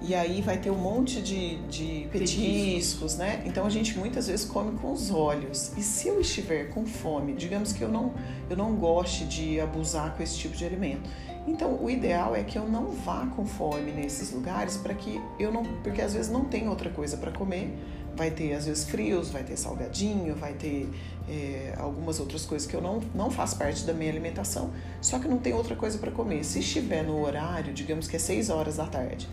E 0.02 0.16
aí 0.16 0.42
vai 0.42 0.58
ter 0.58 0.70
um 0.70 0.78
monte 0.78 1.22
de, 1.22 1.58
de 1.68 2.08
petiscos, 2.12 3.18
né? 3.18 3.44
Então 3.46 3.66
a 3.66 3.70
gente 3.70 3.98
muitas 3.98 4.28
vezes 4.28 4.46
come 4.46 4.78
com 4.80 4.94
os 4.94 5.12
olhos. 5.12 5.74
E 5.78 5.82
se 5.82 6.08
eu 6.08 6.22
estiver 6.22 6.70
com 6.70 6.86
fome, 6.86 7.34
digamos 7.34 7.74
que 7.74 7.82
eu 7.82 7.90
não, 7.90 8.14
eu 8.50 8.56
não 8.56 8.76
goste 8.76 9.26
de 9.26 9.60
abusar 9.60 10.16
com 10.16 10.24
esse 10.24 10.38
tipo 10.38 10.56
de 10.56 10.66
alimento. 10.66 11.10
Então 11.46 11.84
o 11.84 11.90
ideal 11.90 12.36
é 12.36 12.44
que 12.44 12.58
eu 12.58 12.68
não 12.68 12.92
vá 12.92 13.26
com 13.36 13.46
fome 13.46 13.92
nesses 13.92 14.32
lugares 14.32 14.78
para 14.78 14.94
que 14.94 15.22
eu 15.38 15.52
não. 15.52 15.64
Porque 15.84 16.02
às 16.02 16.14
vezes 16.14 16.32
não 16.32 16.46
tem 16.46 16.70
outra 16.70 16.90
coisa 16.90 17.18
para 17.18 17.32
comer. 17.32 17.78
Vai 18.16 18.32
ter 18.32 18.54
às 18.54 18.66
vezes 18.66 18.86
frios, 18.86 19.30
vai 19.30 19.44
ter 19.44 19.58
salgadinho, 19.58 20.34
vai 20.36 20.54
ter 20.54 20.90
é, 21.30 21.74
algumas 21.78 22.20
outras 22.20 22.46
coisas 22.46 22.68
que 22.68 22.76
eu 22.76 22.82
não, 22.82 23.00
não 23.14 23.30
faz 23.30 23.54
parte 23.54 23.86
da 23.86 23.94
minha 23.94 24.10
alimentação, 24.10 24.72
só 25.00 25.20
que 25.20 25.28
não 25.28 25.38
tem 25.38 25.54
outra 25.54 25.76
coisa 25.76 25.98
para 25.98 26.12
comer. 26.12 26.44
Se 26.44 26.60
estiver 26.60 27.04
no 27.04 27.24
horário, 27.24 27.72
digamos 27.74 28.08
que 28.08 28.16
é 28.16 28.20
6 28.20 28.50
horas 28.50 28.78
da 28.78 28.88
tarde, 28.88 29.30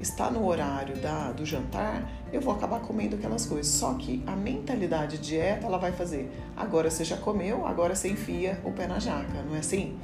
está 0.00 0.30
no 0.30 0.46
horário 0.46 0.96
da, 0.96 1.32
do 1.32 1.44
jantar, 1.44 2.10
eu 2.32 2.40
vou 2.40 2.52
acabar 2.52 2.80
comendo 2.80 3.16
aquelas 3.16 3.46
coisas. 3.46 3.66
Só 3.72 3.94
que 3.94 4.22
a 4.26 4.36
mentalidade 4.36 5.18
dieta, 5.18 5.66
ela 5.66 5.78
vai 5.78 5.92
fazer, 5.92 6.30
agora 6.56 6.90
você 6.90 7.04
já 7.04 7.16
comeu, 7.16 7.66
agora 7.66 7.94
você 7.94 8.08
enfia 8.08 8.60
o 8.64 8.72
pé 8.72 8.86
na 8.86 8.98
jaca, 8.98 9.42
não 9.42 9.56
é 9.56 9.58
assim? 9.58 9.98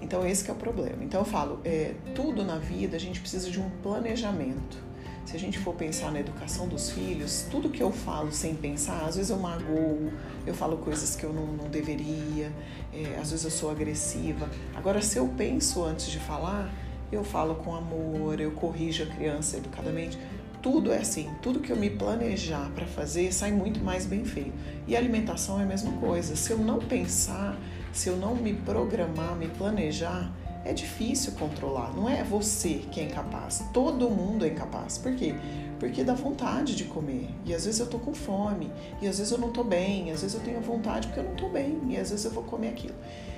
Então 0.00 0.26
esse 0.26 0.48
é 0.48 0.52
o 0.52 0.56
problema. 0.56 1.02
Então 1.02 1.20
eu 1.20 1.24
falo, 1.24 1.60
é, 1.64 1.94
tudo 2.14 2.44
na 2.44 2.58
vida 2.58 2.96
a 2.96 3.00
gente 3.00 3.20
precisa 3.20 3.50
de 3.50 3.60
um 3.60 3.70
planejamento. 3.82 4.84
Se 5.24 5.34
a 5.34 5.40
gente 5.40 5.58
for 5.58 5.74
pensar 5.74 6.12
na 6.12 6.20
educação 6.20 6.68
dos 6.68 6.90
filhos, 6.90 7.46
tudo 7.50 7.70
que 7.70 7.82
eu 7.82 7.90
falo 7.90 8.30
sem 8.30 8.54
pensar, 8.54 9.06
às 9.06 9.16
vezes 9.16 9.30
eu 9.30 9.38
magoo, 9.38 10.12
eu 10.46 10.52
falo 10.52 10.76
coisas 10.76 11.16
que 11.16 11.24
eu 11.24 11.32
não, 11.32 11.46
não 11.46 11.70
deveria, 11.70 12.52
é, 12.92 13.18
às 13.18 13.30
vezes 13.30 13.44
eu 13.44 13.50
sou 13.50 13.70
agressiva. 13.70 14.48
Agora, 14.74 15.00
se 15.00 15.16
eu 15.16 15.26
penso 15.28 15.82
antes 15.82 16.08
de 16.08 16.18
falar, 16.18 16.70
eu 17.14 17.24
falo 17.24 17.56
com 17.56 17.74
amor, 17.74 18.40
eu 18.40 18.52
corrijo 18.52 19.02
a 19.02 19.06
criança 19.06 19.56
educadamente. 19.56 20.18
Tudo 20.62 20.92
é 20.92 20.98
assim, 20.98 21.30
tudo 21.42 21.60
que 21.60 21.70
eu 21.70 21.76
me 21.76 21.90
planejar 21.90 22.70
para 22.74 22.86
fazer 22.86 23.32
sai 23.32 23.52
muito 23.52 23.80
mais 23.80 24.06
bem 24.06 24.24
feito. 24.24 24.52
E 24.86 24.96
alimentação 24.96 25.60
é 25.60 25.64
a 25.64 25.66
mesma 25.66 25.92
coisa. 25.98 26.34
Se 26.36 26.52
eu 26.52 26.58
não 26.58 26.78
pensar, 26.78 27.56
se 27.92 28.08
eu 28.08 28.16
não 28.16 28.34
me 28.34 28.54
programar, 28.54 29.36
me 29.36 29.48
planejar, 29.48 30.32
é 30.64 30.72
difícil 30.72 31.32
controlar. 31.32 31.94
Não 31.94 32.08
é 32.08 32.24
você 32.24 32.82
que 32.90 32.98
é 33.00 33.04
incapaz, 33.04 33.62
todo 33.72 34.08
mundo 34.08 34.44
é 34.44 34.48
incapaz. 34.48 34.96
Por 34.96 35.14
quê? 35.14 35.34
Porque 35.78 36.02
dá 36.02 36.14
vontade 36.14 36.74
de 36.74 36.84
comer. 36.84 37.28
E 37.44 37.54
às 37.54 37.66
vezes 37.66 37.80
eu 37.80 37.86
tô 37.86 37.98
com 37.98 38.14
fome, 38.14 38.72
e 39.02 39.06
às 39.06 39.18
vezes 39.18 39.32
eu 39.32 39.38
não 39.38 39.50
tô 39.50 39.62
bem, 39.62 40.10
às 40.10 40.22
vezes 40.22 40.34
eu 40.34 40.42
tenho 40.42 40.60
vontade 40.60 41.08
porque 41.08 41.20
eu 41.20 41.24
não 41.24 41.34
tô 41.34 41.48
bem, 41.48 41.78
e 41.88 41.96
às 41.96 42.10
vezes 42.10 42.24
eu 42.24 42.30
vou 42.30 42.44
comer 42.44 42.68
aquilo. 42.68 42.94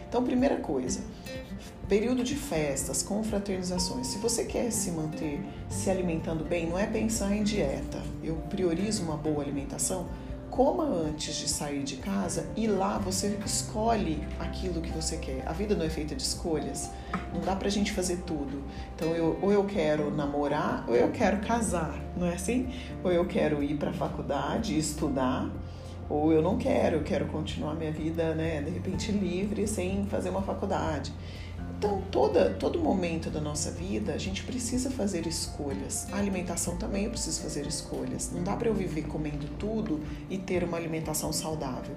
Então, 0.08 0.22
primeira 0.22 0.56
coisa, 0.56 1.00
período 1.88 2.22
de 2.22 2.34
festas, 2.34 3.02
confraternizações. 3.02 4.06
Se 4.08 4.18
você 4.18 4.44
quer 4.44 4.70
se 4.70 4.90
manter 4.90 5.40
se 5.68 5.90
alimentando 5.90 6.44
bem, 6.44 6.68
não 6.68 6.78
é 6.78 6.86
pensar 6.86 7.34
em 7.34 7.42
dieta. 7.42 8.02
Eu 8.22 8.36
priorizo 8.48 9.02
uma 9.02 9.16
boa 9.16 9.42
alimentação 9.42 10.06
coma 10.56 10.84
antes 10.84 11.36
de 11.36 11.48
sair 11.48 11.82
de 11.82 11.96
casa 11.96 12.46
e 12.56 12.66
lá 12.66 12.96
você 12.96 13.38
escolhe 13.44 14.26
aquilo 14.40 14.80
que 14.80 14.90
você 14.90 15.18
quer. 15.18 15.42
A 15.46 15.52
vida 15.52 15.75
não 15.75 15.84
é 15.84 15.90
feita 15.90 16.14
de 16.14 16.22
escolhas. 16.22 16.90
Não 17.32 17.42
dá 17.42 17.54
pra 17.54 17.68
gente 17.68 17.92
fazer 17.92 18.18
tudo. 18.26 18.62
Então, 18.94 19.08
eu, 19.14 19.38
ou 19.42 19.52
eu 19.52 19.64
quero 19.64 20.10
namorar, 20.10 20.84
ou 20.88 20.96
eu 20.96 21.10
quero 21.10 21.40
casar, 21.40 21.94
não 22.16 22.26
é 22.26 22.34
assim? 22.34 22.72
Ou 23.04 23.12
eu 23.12 23.26
quero 23.26 23.62
ir 23.62 23.76
para 23.76 23.90
a 23.90 23.92
faculdade 23.92 24.78
estudar, 24.78 25.50
ou 26.08 26.32
eu 26.32 26.42
não 26.42 26.56
quero, 26.56 26.96
eu 26.96 27.02
quero 27.02 27.26
continuar 27.26 27.75
minha 27.75 27.92
vida, 27.92 28.34
né, 28.34 28.62
de 28.62 28.70
repente 28.70 29.10
livre, 29.12 29.66
sem 29.66 30.06
fazer 30.06 30.30
uma 30.30 30.42
faculdade. 30.42 31.12
Então, 31.78 32.02
toda, 32.10 32.50
todo 32.54 32.78
momento 32.78 33.28
da 33.28 33.40
nossa 33.40 33.70
vida, 33.70 34.14
a 34.14 34.18
gente 34.18 34.42
precisa 34.44 34.90
fazer 34.90 35.26
escolhas. 35.26 36.06
A 36.10 36.16
alimentação 36.16 36.76
também 36.78 37.04
eu 37.04 37.10
preciso 37.10 37.42
fazer 37.42 37.66
escolhas. 37.66 38.32
Não 38.32 38.42
dá 38.42 38.56
para 38.56 38.68
eu 38.68 38.75
viver 38.75 39.02
comendo 39.02 39.46
tudo 39.58 40.00
e 40.30 40.38
ter 40.38 40.64
uma 40.64 40.78
alimentação 40.78 41.34
saudável. 41.34 41.94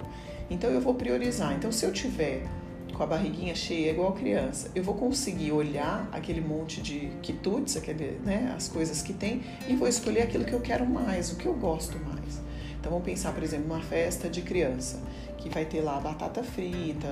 Então, 0.49 0.69
eu 0.69 0.81
vou 0.81 0.95
priorizar. 0.95 1.53
Então, 1.53 1.71
se 1.71 1.85
eu 1.85 1.93
tiver 1.93 2.45
com 2.93 3.03
a 3.03 3.07
barriguinha 3.07 3.55
cheia, 3.55 3.91
igual 3.91 4.11
criança, 4.11 4.69
eu 4.75 4.83
vou 4.83 4.95
conseguir 4.95 5.53
olhar 5.53 6.09
aquele 6.11 6.41
monte 6.41 6.81
de 6.81 7.09
quitutes, 7.21 7.77
aquele, 7.77 8.19
né, 8.25 8.53
as 8.57 8.67
coisas 8.67 9.01
que 9.01 9.13
tem, 9.13 9.41
e 9.69 9.75
vou 9.77 9.87
escolher 9.87 10.23
aquilo 10.23 10.43
que 10.43 10.51
eu 10.51 10.59
quero 10.59 10.85
mais, 10.85 11.31
o 11.31 11.37
que 11.37 11.45
eu 11.45 11.53
gosto 11.53 11.97
mais. 11.99 12.48
Então, 12.79 12.91
vamos 12.91 13.05
pensar, 13.05 13.33
por 13.33 13.43
exemplo, 13.43 13.65
uma 13.65 13.81
festa 13.81 14.29
de 14.29 14.41
criança 14.41 15.00
que 15.38 15.50
vai 15.50 15.65
ter 15.65 15.81
lá 15.81 16.00
batata 16.00 16.43
frita, 16.43 17.07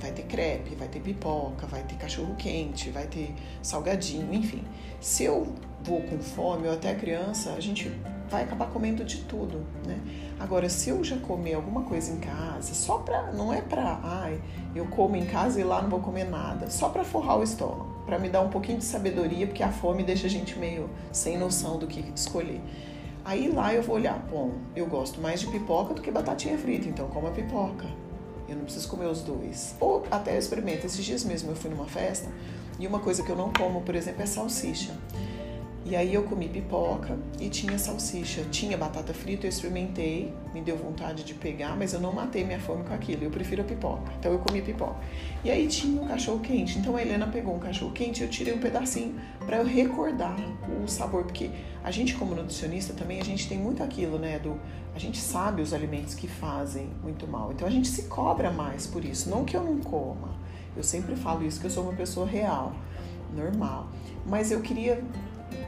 vai 0.00 0.10
ter 0.10 0.22
crepe, 0.22 0.74
vai 0.74 0.88
ter 0.88 1.00
pipoca, 1.00 1.66
vai 1.66 1.82
ter 1.82 1.96
cachorro 1.96 2.34
quente, 2.36 2.90
vai 2.90 3.06
ter 3.06 3.34
salgadinho, 3.62 4.32
enfim. 4.32 4.62
Se 5.00 5.24
eu 5.24 5.54
vou 5.82 6.02
com 6.02 6.18
fome 6.18 6.66
ou 6.66 6.74
até 6.74 6.94
criança, 6.94 7.52
a 7.52 7.60
gente 7.60 7.90
vai 8.30 8.42
acabar 8.42 8.66
comendo 8.70 9.04
de 9.04 9.18
tudo, 9.18 9.64
né? 9.86 9.98
Agora, 10.38 10.68
se 10.68 10.90
eu 10.90 11.02
já 11.04 11.16
comer 11.18 11.54
alguma 11.54 11.82
coisa 11.82 12.12
em 12.12 12.18
casa, 12.18 12.74
só 12.74 12.98
pra, 12.98 13.32
não 13.32 13.52
é 13.52 13.60
pra, 13.60 14.00
ai, 14.02 14.40
eu 14.74 14.86
como 14.86 15.16
em 15.16 15.26
casa 15.26 15.60
e 15.60 15.64
lá 15.64 15.80
não 15.80 15.88
vou 15.88 16.00
comer 16.00 16.24
nada, 16.24 16.68
só 16.70 16.88
pra 16.88 17.04
forrar 17.04 17.38
o 17.38 17.42
estômago, 17.42 18.02
para 18.04 18.18
me 18.18 18.28
dar 18.28 18.40
um 18.40 18.48
pouquinho 18.48 18.78
de 18.78 18.84
sabedoria, 18.84 19.46
porque 19.46 19.62
a 19.62 19.70
fome 19.70 20.02
deixa 20.02 20.26
a 20.26 20.30
gente 20.30 20.58
meio 20.58 20.90
sem 21.12 21.38
noção 21.38 21.78
do 21.78 21.86
que 21.86 22.04
escolher. 22.14 22.60
Aí 23.26 23.48
lá 23.48 23.74
eu 23.74 23.82
vou 23.82 23.96
olhar, 23.96 24.16
bom, 24.30 24.52
eu 24.76 24.86
gosto 24.86 25.20
mais 25.20 25.40
de 25.40 25.48
pipoca 25.48 25.92
do 25.92 26.00
que 26.00 26.12
batatinha 26.12 26.56
frita, 26.56 26.88
então 26.88 27.08
como 27.08 27.26
a 27.26 27.32
pipoca. 27.32 27.84
Eu 28.48 28.54
não 28.54 28.62
preciso 28.62 28.86
comer 28.86 29.06
os 29.06 29.20
dois. 29.20 29.74
Ou 29.80 30.04
até 30.12 30.34
eu 30.34 30.38
experimento. 30.38 30.86
Esses 30.86 31.04
dias 31.04 31.24
mesmo 31.24 31.50
eu 31.50 31.56
fui 31.56 31.68
numa 31.68 31.86
festa 31.86 32.30
e 32.78 32.86
uma 32.86 33.00
coisa 33.00 33.24
que 33.24 33.28
eu 33.28 33.34
não 33.34 33.52
como, 33.52 33.80
por 33.80 33.96
exemplo, 33.96 34.22
é 34.22 34.26
salsicha. 34.26 34.92
E 35.88 35.94
aí 35.94 36.12
eu 36.12 36.24
comi 36.24 36.48
pipoca 36.48 37.16
e 37.38 37.48
tinha 37.48 37.78
salsicha, 37.78 38.42
tinha 38.50 38.76
batata 38.76 39.14
frita, 39.14 39.46
eu 39.46 39.48
experimentei, 39.48 40.34
me 40.52 40.60
deu 40.60 40.76
vontade 40.76 41.22
de 41.22 41.32
pegar, 41.32 41.76
mas 41.76 41.92
eu 41.92 42.00
não 42.00 42.12
matei 42.12 42.42
minha 42.42 42.58
fome 42.58 42.82
com 42.82 42.92
aquilo, 42.92 43.22
eu 43.22 43.30
prefiro 43.30 43.62
a 43.62 43.64
pipoca. 43.64 44.12
Então 44.18 44.32
eu 44.32 44.40
comi 44.40 44.60
pipoca. 44.60 44.96
E 45.44 45.50
aí 45.50 45.68
tinha 45.68 46.02
um 46.02 46.08
cachorro 46.08 46.40
quente, 46.40 46.76
então 46.76 46.96
a 46.96 47.00
Helena 47.00 47.28
pegou 47.28 47.54
um 47.54 47.60
cachorro 47.60 47.92
quente 47.92 48.20
e 48.20 48.24
eu 48.24 48.28
tirei 48.28 48.52
um 48.52 48.58
pedacinho 48.58 49.14
para 49.46 49.58
eu 49.58 49.64
recordar 49.64 50.36
o 50.82 50.88
sabor, 50.88 51.22
porque 51.22 51.52
a 51.84 51.92
gente 51.92 52.16
como 52.16 52.34
nutricionista 52.34 52.92
também, 52.92 53.20
a 53.20 53.24
gente 53.24 53.48
tem 53.48 53.56
muito 53.56 53.80
aquilo, 53.80 54.18
né, 54.18 54.40
do 54.40 54.60
a 54.92 54.98
gente 54.98 55.18
sabe 55.18 55.62
os 55.62 55.72
alimentos 55.72 56.16
que 56.16 56.26
fazem 56.26 56.90
muito 57.00 57.28
mal. 57.28 57.52
Então 57.52 57.68
a 57.68 57.70
gente 57.70 57.86
se 57.86 58.04
cobra 58.04 58.50
mais 58.50 58.88
por 58.88 59.04
isso, 59.04 59.30
não 59.30 59.44
que 59.44 59.56
eu 59.56 59.62
não 59.62 59.78
coma. 59.78 60.34
Eu 60.76 60.82
sempre 60.82 61.14
falo 61.14 61.46
isso 61.46 61.60
que 61.60 61.66
eu 61.66 61.70
sou 61.70 61.84
uma 61.84 61.92
pessoa 61.92 62.26
real, 62.26 62.74
normal. 63.36 63.88
Mas 64.24 64.50
eu 64.50 64.60
queria 64.60 65.04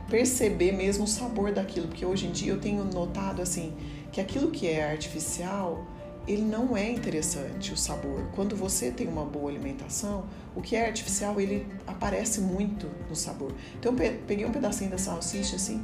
perceber 0.09 0.73
mesmo 0.73 1.05
o 1.05 1.09
sabor 1.09 1.53
daquilo, 1.53 1.89
porque 1.89 2.05
hoje 2.05 2.27
em 2.27 2.33
dia 2.33 2.53
eu 2.53 2.61
tenho 2.61 2.85
notado 2.85 3.43
assim 3.43 3.73
que 4.11 4.21
aquilo 4.21 4.51
que 4.51 4.67
é 4.67 4.91
artificial 4.91 5.87
ele 6.29 6.43
não 6.43 6.77
é 6.77 6.91
interessante 6.91 7.73
o 7.73 7.77
sabor. 7.77 8.23
Quando 8.35 8.55
você 8.55 8.91
tem 8.91 9.09
uma 9.09 9.25
boa 9.25 9.51
alimentação, 9.51 10.27
o 10.55 10.61
que 10.61 10.77
é 10.77 10.87
artificial 10.87 11.41
ele 11.41 11.67
aparece 11.87 12.41
muito 12.43 12.87
no 13.09 13.17
sabor. 13.17 13.55
Então 13.79 13.93
eu 13.93 14.19
peguei 14.27 14.45
um 14.45 14.53
pedacinho 14.53 14.91
da 14.91 14.99
salsicha 14.99 15.57
assim 15.57 15.83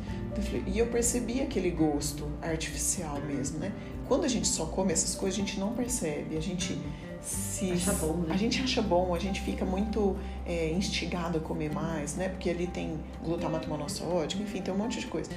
e 0.66 0.78
eu 0.78 0.86
percebi 0.88 1.40
aquele 1.40 1.70
gosto 1.70 2.30
artificial 2.42 3.20
mesmo, 3.22 3.58
né? 3.58 3.72
Quando 4.06 4.24
a 4.24 4.28
gente 4.28 4.46
só 4.46 4.66
come 4.66 4.92
essas 4.92 5.14
coisas, 5.14 5.38
a 5.38 5.42
gente 5.42 5.58
não 5.58 5.72
percebe, 5.72 6.36
a 6.36 6.40
gente 6.40 6.78
se 7.24 7.72
acha 7.72 7.92
bom, 7.94 8.18
né? 8.18 8.34
a 8.34 8.36
gente 8.36 8.62
acha 8.62 8.82
bom, 8.82 9.14
a 9.14 9.18
gente 9.18 9.40
fica 9.40 9.64
muito 9.64 10.16
é, 10.44 10.70
instigado 10.70 11.38
a 11.38 11.40
comer 11.40 11.72
mais, 11.72 12.16
né? 12.16 12.28
Porque 12.28 12.50
ali 12.50 12.66
tem 12.66 12.98
glutamato 13.22 13.68
monossódico, 13.68 14.42
enfim, 14.42 14.60
tem 14.60 14.72
um 14.72 14.76
monte 14.76 15.00
de 15.00 15.06
coisa. 15.06 15.30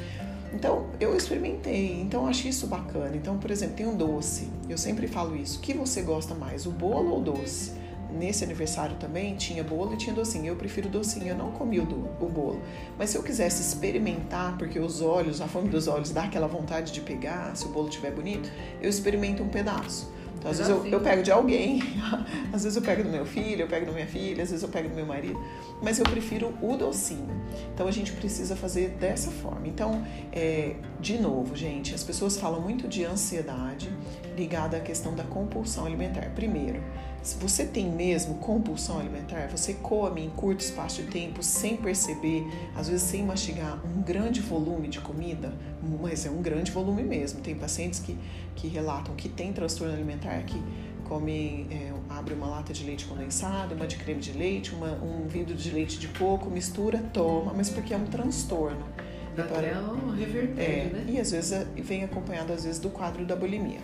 Então, 0.54 0.88
eu 1.00 1.16
experimentei, 1.16 2.00
então 2.02 2.24
eu 2.24 2.28
achei 2.28 2.50
isso 2.50 2.68
bacana. 2.68 3.16
Então, 3.16 3.38
por 3.38 3.52
exemplo, 3.52 3.76
tem 3.76 3.88
um 3.88 3.96
doce, 3.96 4.50
eu 4.68 4.78
sempre 4.78 5.08
falo 5.08 5.36
isso. 5.36 5.60
O 5.60 5.62
que 5.62 5.74
você 5.74 6.02
gosta 6.02 6.36
mais, 6.36 6.66
o 6.66 6.72
bolo 6.72 7.12
ou 7.12 7.20
o 7.20 7.24
doce? 7.24 7.74
Nesse 8.12 8.44
aniversário 8.44 8.96
também 8.96 9.36
tinha 9.36 9.64
bolo 9.64 9.94
e 9.94 9.98
tinha 9.98 10.16
docinho. 10.16 10.48
Eu 10.48 10.56
prefiro 10.56 10.88
docinho, 10.88 11.28
eu 11.28 11.38
não 11.38 11.52
comi 11.52 11.80
o, 11.80 11.86
do, 11.86 12.10
o 12.20 12.30
bolo. 12.30 12.62
Mas 12.98 13.10
se 13.10 13.18
eu 13.18 13.24
quisesse 13.24 13.62
experimentar, 13.62 14.58
porque 14.58 14.80
os 14.80 15.02
olhos, 15.02 15.42
a 15.42 15.48
fome 15.48 15.70
dos 15.70 15.88
olhos 15.88 16.12
dá 16.12 16.24
aquela 16.24 16.48
vontade 16.48 16.92
de 16.94 17.02
pegar, 17.02 17.56
se 17.56 17.66
o 17.66 17.70
bolo 17.70 17.90
estiver 17.90 18.12
bonito, 18.12 18.50
eu 18.82 18.90
experimento 18.90 19.44
um 19.44 19.50
pedaço. 19.50 20.17
Então, 20.38 20.52
às 20.52 20.58
vezes 20.58 20.72
eu, 20.72 20.86
eu, 20.86 21.00
pego 21.00 21.24
de 21.24 21.32
alguém, 21.32 21.82
às 22.54 22.64
vezes 22.64 22.76
eu 22.76 22.82
pego 22.82 23.04
do 23.04 23.10
meu 23.10 23.26
filho, 23.26 23.62
eu 23.62 23.68
pego 23.68 23.86
da 23.86 23.92
minha 23.92 24.08
filha, 24.08 24.44
às 24.44 24.50
vezes 24.50 24.64
eu 24.64 24.70
pego 24.70 24.90
do 24.90 24.96
meu 24.96 25.06
marido, 25.06 25.40
mas 25.82 26.00
eu 26.00 26.06
prefiro 26.06 26.54
o 26.62 26.76
docinho. 26.76 27.36
Então 27.74 27.88
a 27.88 27.92
gente 27.92 28.12
precisa 28.14 28.56
fazer 28.56 28.90
dessa 29.00 29.32
forma. 29.32 29.68
Então, 29.68 30.06
é, 30.32 30.76
de 31.00 31.18
novo, 31.18 31.56
gente, 31.56 31.94
as 31.94 32.04
pessoas 32.04 32.38
falam 32.38 32.62
muito 32.62 32.88
de 32.88 33.04
ansiedade 33.04 33.92
ligada 34.36 34.78
à 34.78 34.80
questão 34.80 35.16
da 35.16 35.24
compulsão 35.24 35.86
alimentar. 35.86 36.32
Primeiro, 36.36 36.82
se 37.28 37.36
você 37.36 37.66
tem 37.66 37.92
mesmo 37.92 38.36
compulsão 38.36 39.00
alimentar, 39.00 39.50
você 39.50 39.74
come 39.74 40.24
em 40.24 40.30
curto 40.30 40.62
espaço 40.62 41.02
de 41.02 41.10
tempo 41.10 41.44
sem 41.44 41.76
perceber, 41.76 42.48
às 42.74 42.88
vezes 42.88 43.06
sem 43.06 43.22
mastigar 43.22 43.82
um 43.86 44.02
grande 44.02 44.40
volume 44.40 44.88
de 44.88 45.02
comida, 45.02 45.54
mas 46.02 46.26
é 46.26 46.30
um 46.30 46.42
grande 46.42 46.72
volume 46.72 47.04
mesmo. 47.04 47.42
Tem 47.42 47.54
pacientes 47.54 48.00
que, 48.00 48.18
que 48.56 48.70
relatam 48.70 49.14
que 49.14 49.28
tem 49.28 49.52
transtorno 49.52 49.94
alimentar, 49.94 50.42
que 50.44 50.58
come, 51.04 51.68
é, 51.70 51.92
abre 52.10 52.34
uma 52.34 52.48
lata 52.48 52.72
de 52.72 52.86
leite 52.86 53.06
condensado, 53.06 53.76
uma 53.76 53.86
de 53.86 53.98
creme 53.98 54.22
de 54.22 54.32
leite, 54.32 54.74
uma, 54.74 54.94
um 54.94 55.28
vidro 55.28 55.54
de 55.54 55.70
leite 55.70 56.00
de 56.00 56.08
coco, 56.08 56.50
mistura, 56.50 56.98
toma, 57.12 57.54
mas 57.54 57.70
porque 57.70 57.94
é 57.94 57.98
um 57.98 58.06
transtorno. 58.06 58.86
Então, 59.34 59.46
é 59.58 59.78
um 59.78 60.12
revertério, 60.12 60.92
é, 60.92 60.94
né? 60.94 61.06
E 61.10 61.20
às 61.20 61.32
vezes 61.32 61.52
é, 61.52 61.68
vem 61.76 62.06
acompanhado 62.06 62.54
às 62.54 62.64
vezes 62.64 62.80
do 62.80 62.90
quadro 62.90 63.26
da 63.26 63.36
bulimia. 63.36 63.80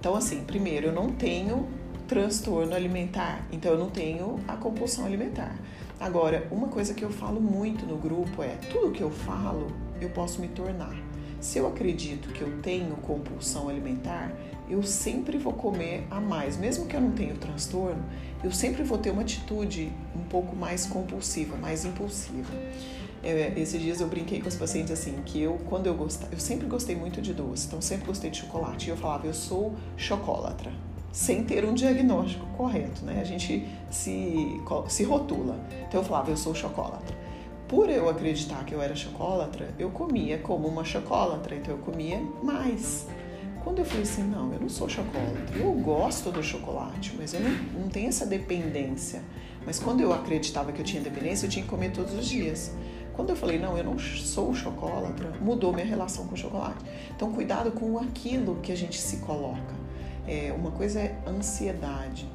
Então, 0.00 0.16
assim, 0.16 0.42
primeiro, 0.44 0.88
eu 0.88 0.92
não 0.92 1.10
tenho 1.12 1.68
transtorno 2.06 2.74
alimentar, 2.74 3.46
então 3.50 3.72
eu 3.72 3.78
não 3.78 3.90
tenho 3.90 4.38
a 4.46 4.56
compulsão 4.56 5.04
alimentar. 5.04 5.56
Agora, 5.98 6.46
uma 6.50 6.68
coisa 6.68 6.92
que 6.92 7.04
eu 7.04 7.10
falo 7.10 7.40
muito 7.40 7.86
no 7.86 7.96
grupo 7.96 8.42
é: 8.42 8.56
tudo 8.70 8.92
que 8.92 9.02
eu 9.02 9.10
falo, 9.10 9.68
eu 10.00 10.10
posso 10.10 10.40
me 10.40 10.48
tornar. 10.48 10.94
Se 11.40 11.58
eu 11.58 11.66
acredito 11.66 12.30
que 12.30 12.40
eu 12.40 12.58
tenho 12.62 12.96
compulsão 12.96 13.68
alimentar, 13.68 14.32
eu 14.68 14.82
sempre 14.82 15.36
vou 15.36 15.52
comer 15.52 16.06
a 16.10 16.20
mais. 16.20 16.56
Mesmo 16.56 16.86
que 16.86 16.96
eu 16.96 17.00
não 17.00 17.12
tenha 17.12 17.34
transtorno, 17.34 18.02
eu 18.42 18.50
sempre 18.50 18.82
vou 18.82 18.96
ter 18.96 19.10
uma 19.10 19.22
atitude 19.22 19.92
um 20.16 20.24
pouco 20.24 20.56
mais 20.56 20.86
compulsiva, 20.86 21.56
mais 21.56 21.84
impulsiva. 21.84 22.52
É, 23.22 23.52
esses 23.56 23.80
dias 23.80 24.00
eu 24.00 24.08
brinquei 24.08 24.40
com 24.40 24.48
os 24.48 24.56
pacientes 24.56 24.90
assim, 24.90 25.16
que 25.24 25.40
eu, 25.40 25.58
quando 25.66 25.86
eu 25.86 25.94
gostava, 25.94 26.34
eu 26.34 26.40
sempre 26.40 26.66
gostei 26.66 26.94
muito 26.96 27.22
de 27.22 27.32
doce, 27.32 27.66
então 27.66 27.80
sempre 27.80 28.06
gostei 28.06 28.30
de 28.30 28.38
chocolate. 28.38 28.86
E 28.86 28.90
eu 28.90 28.96
falava, 28.96 29.26
eu 29.26 29.34
sou 29.34 29.74
chocolatra 29.96 30.72
sem 31.14 31.44
ter 31.44 31.64
um 31.64 31.72
diagnóstico 31.72 32.44
correto, 32.56 33.04
né? 33.04 33.20
A 33.20 33.24
gente 33.24 33.64
se, 33.88 34.60
se 34.88 35.04
rotula. 35.04 35.56
Então 35.86 36.00
eu 36.00 36.04
falava, 36.04 36.28
eu 36.28 36.36
sou 36.36 36.52
chocolatra. 36.52 37.16
Por 37.68 37.88
eu 37.88 38.08
acreditar 38.08 38.64
que 38.64 38.74
eu 38.74 38.82
era 38.82 38.96
chocolatra, 38.96 39.72
eu 39.78 39.90
comia 39.90 40.38
como 40.38 40.66
uma 40.66 40.84
chocolatra, 40.84 41.54
então 41.54 41.72
eu 41.72 41.78
comia 41.78 42.20
mais. 42.42 43.06
Quando 43.62 43.78
eu 43.78 43.84
falei 43.84 44.02
assim, 44.02 44.24
não, 44.24 44.52
eu 44.52 44.58
não 44.58 44.68
sou 44.68 44.88
chocolatra, 44.88 45.56
eu 45.56 45.72
gosto 45.74 46.32
do 46.32 46.42
chocolate, 46.42 47.14
mas 47.16 47.32
eu 47.32 47.40
não, 47.40 47.82
não 47.82 47.88
tenho 47.88 48.08
essa 48.08 48.26
dependência. 48.26 49.22
Mas 49.64 49.78
quando 49.78 50.00
eu 50.00 50.12
acreditava 50.12 50.72
que 50.72 50.80
eu 50.80 50.84
tinha 50.84 51.00
dependência, 51.00 51.46
eu 51.46 51.50
tinha 51.50 51.64
que 51.64 51.70
comer 51.70 51.92
todos 51.92 52.12
os 52.12 52.26
dias. 52.26 52.72
Quando 53.12 53.30
eu 53.30 53.36
falei, 53.36 53.56
não, 53.56 53.78
eu 53.78 53.84
não 53.84 53.96
sou 54.00 54.52
chocolatra, 54.52 55.32
mudou 55.40 55.72
minha 55.72 55.86
relação 55.86 56.26
com 56.26 56.34
o 56.34 56.36
chocolate. 56.36 56.84
Então, 57.14 57.32
cuidado 57.32 57.70
com 57.70 57.96
aquilo 58.00 58.56
que 58.56 58.72
a 58.72 58.76
gente 58.76 59.00
se 59.00 59.18
coloca. 59.18 59.83
É, 60.26 60.52
uma 60.52 60.70
coisa 60.70 61.00
é 61.00 61.16
ansiedade. 61.26 62.28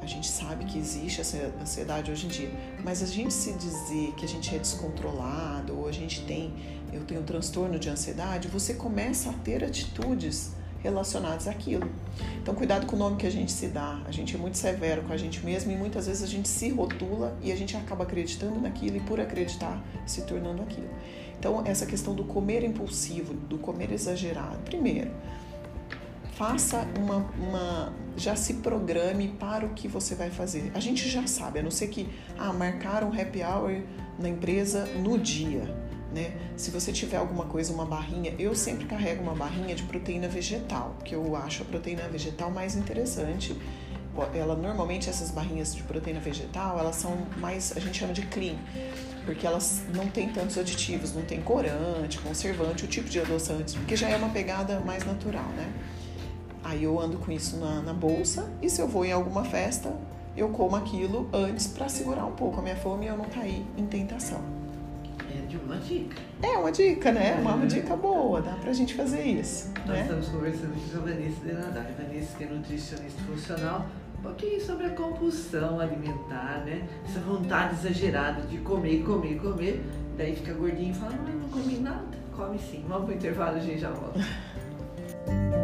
A 0.00 0.06
gente 0.06 0.28
sabe 0.28 0.66
que 0.66 0.78
existe 0.78 1.20
essa 1.22 1.52
ansiedade 1.60 2.10
hoje 2.10 2.26
em 2.26 2.28
dia, 2.28 2.50
mas 2.84 3.02
a 3.02 3.06
gente 3.06 3.32
se 3.32 3.52
dizer 3.54 4.12
que 4.16 4.24
a 4.24 4.28
gente 4.28 4.54
é 4.54 4.58
descontrolado 4.58 5.78
ou 5.78 5.88
a 5.88 5.92
gente 5.92 6.24
tem, 6.26 6.52
eu 6.92 7.04
tenho 7.04 7.22
um 7.22 7.24
transtorno 7.24 7.78
de 7.78 7.88
ansiedade, 7.88 8.48
você 8.48 8.74
começa 8.74 9.30
a 9.30 9.32
ter 9.32 9.64
atitudes 9.64 10.52
relacionados 10.84 11.48
àquilo. 11.48 11.90
Então, 12.42 12.54
cuidado 12.54 12.84
com 12.84 12.94
o 12.94 12.98
nome 12.98 13.16
que 13.16 13.26
a 13.26 13.30
gente 13.30 13.50
se 13.50 13.68
dá. 13.68 14.02
A 14.06 14.12
gente 14.12 14.34
é 14.34 14.38
muito 14.38 14.58
severo 14.58 15.02
com 15.02 15.14
a 15.14 15.16
gente 15.16 15.42
mesmo 15.42 15.72
e 15.72 15.76
muitas 15.76 16.06
vezes 16.06 16.22
a 16.22 16.26
gente 16.26 16.46
se 16.46 16.68
rotula 16.68 17.34
e 17.42 17.50
a 17.50 17.56
gente 17.56 17.74
acaba 17.74 18.04
acreditando 18.04 18.60
naquilo 18.60 18.98
e, 18.98 19.00
por 19.00 19.18
acreditar, 19.18 19.82
se 20.04 20.22
tornando 20.22 20.62
aquilo. 20.62 20.90
Então, 21.38 21.62
essa 21.64 21.86
questão 21.86 22.14
do 22.14 22.24
comer 22.24 22.62
impulsivo, 22.62 23.32
do 23.32 23.56
comer 23.56 23.90
exagerado. 23.92 24.58
Primeiro, 24.66 25.10
faça 26.36 26.86
uma, 26.98 27.16
uma, 27.38 27.92
já 28.16 28.34
se 28.34 28.54
programe 28.54 29.28
para 29.28 29.64
o 29.64 29.70
que 29.70 29.86
você 29.86 30.14
vai 30.14 30.30
fazer. 30.30 30.70
A 30.74 30.80
gente 30.80 31.08
já 31.08 31.26
sabe, 31.26 31.60
a 31.60 31.62
não 31.62 31.70
ser 31.70 31.88
que 31.88 32.08
ah, 32.38 32.52
marcaram 32.52 33.10
um 33.10 33.20
happy 33.20 33.42
hour 33.42 33.82
na 34.18 34.28
empresa 34.28 34.86
no 34.96 35.18
dia. 35.18 35.62
Né? 36.12 36.32
Se 36.56 36.70
você 36.70 36.92
tiver 36.92 37.16
alguma 37.16 37.44
coisa, 37.46 37.72
uma 37.72 37.84
barrinha, 37.84 38.34
eu 38.38 38.54
sempre 38.54 38.84
carrego 38.84 39.22
uma 39.22 39.34
barrinha 39.34 39.74
de 39.74 39.82
proteína 39.82 40.28
vegetal, 40.28 40.96
que 41.04 41.14
eu 41.14 41.34
acho 41.34 41.62
a 41.62 41.66
proteína 41.66 42.08
vegetal 42.08 42.50
mais 42.50 42.76
interessante. 42.76 43.56
Ela 44.32 44.54
normalmente 44.54 45.10
essas 45.10 45.32
barrinhas 45.32 45.74
de 45.74 45.82
proteína 45.82 46.20
vegetal, 46.20 46.78
elas 46.78 46.94
são 46.94 47.16
mais, 47.38 47.76
a 47.76 47.80
gente 47.80 47.98
chama 47.98 48.12
de 48.12 48.22
clean, 48.22 48.54
porque 49.24 49.44
elas 49.44 49.82
não 49.92 50.06
tem 50.06 50.28
tantos 50.28 50.56
aditivos, 50.56 51.12
não 51.12 51.22
tem 51.22 51.40
corante, 51.42 52.20
conservante, 52.20 52.84
o 52.84 52.86
tipo 52.86 53.08
de 53.08 53.18
adoçantes, 53.18 53.74
porque 53.74 53.96
já 53.96 54.08
é 54.08 54.16
uma 54.16 54.28
pegada 54.28 54.78
mais 54.78 55.04
natural, 55.04 55.48
né? 55.56 55.68
Aí 56.64 56.84
eu 56.84 56.98
ando 56.98 57.18
com 57.18 57.30
isso 57.30 57.58
na, 57.58 57.82
na 57.82 57.92
bolsa 57.92 58.50
e 58.62 58.70
se 58.70 58.80
eu 58.80 58.88
vou 58.88 59.04
em 59.04 59.12
alguma 59.12 59.44
festa, 59.44 59.94
eu 60.36 60.48
como 60.48 60.74
aquilo 60.74 61.28
antes 61.32 61.66
para 61.66 61.88
segurar 61.88 62.24
um 62.24 62.32
pouco 62.32 62.58
a 62.58 62.62
minha 62.62 62.76
fome 62.76 63.04
e 63.04 63.08
eu 63.08 63.16
não 63.16 63.26
cair 63.26 63.64
em 63.76 63.86
tentação. 63.86 64.40
É 65.30 65.46
de 65.46 65.58
uma 65.58 65.76
dica. 65.76 66.16
É 66.42 66.56
uma 66.56 66.72
dica, 66.72 67.12
né? 67.12 67.36
Uma, 67.40 67.54
uma 67.54 67.66
dica 67.66 67.94
boa, 67.94 68.40
dá 68.40 68.52
pra 68.52 68.72
gente 68.72 68.94
fazer 68.94 69.22
isso. 69.22 69.72
Nós 69.86 69.88
né? 69.88 70.02
estamos 70.02 70.28
conversando 70.28 70.72
com 70.72 70.96
a 70.96 71.00
Vanessa 71.00 71.44
Denadar. 71.44 71.86
Vanessa, 71.98 72.36
que 72.38 72.44
é 72.44 72.46
nutricionista 72.46 73.22
funcional, 73.22 73.86
um 74.18 74.22
pouquinho 74.22 74.60
sobre 74.60 74.86
a 74.86 74.90
compulsão 74.90 75.78
alimentar, 75.78 76.62
né? 76.64 76.88
Essa 77.06 77.20
vontade 77.20 77.74
exagerada 77.74 78.42
de 78.42 78.58
comer, 78.58 79.04
comer, 79.04 79.38
comer. 79.38 79.84
Daí 80.16 80.34
fica 80.34 80.54
gordinho 80.54 80.92
e 80.92 80.94
fala, 80.94 81.12
não, 81.12 81.40
não 81.40 81.48
comi 81.48 81.78
nada. 81.78 82.24
Come 82.34 82.58
sim. 82.58 82.84
Vamos 82.88 83.04
pro 83.04 83.14
intervalo, 83.14 83.56
a 83.56 83.60
gente 83.60 83.80
já 83.80 83.90
volta. 83.90 84.20